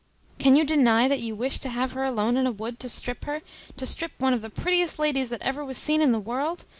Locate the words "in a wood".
2.35-2.79